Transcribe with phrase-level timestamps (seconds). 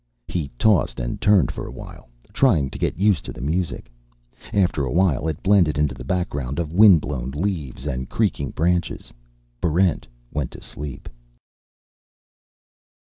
[0.27, 3.91] He tossed and turned for a while, trying to get used to the music.
[4.51, 9.13] After a while it blended into the background of windblown leaves and creaking branches.
[9.61, 11.07] Barrent went to sleep.